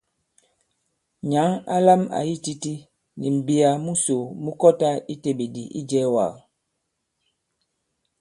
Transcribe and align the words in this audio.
Nyǎŋ 1.29 1.49
a 1.75 1.77
lām 1.85 2.03
àyi 2.19 2.35
titī, 2.43 2.75
nì 3.19 3.27
m̀mbìyà 3.35 3.69
musò 3.85 4.17
mu 4.43 4.51
kɔtā 4.61 4.89
i 5.13 5.15
teɓèdì̀ 5.23 5.69
i 5.69 5.71
ijɛ̄ɛ̄wàgà. 5.79 6.27